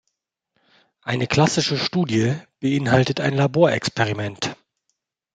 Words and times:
Eine 1.03 1.27
klassische 1.27 1.77
Studie 1.77 2.33
beinhaltet 2.59 3.19
ein 3.19 3.35
Laborexperiment. 3.35 4.55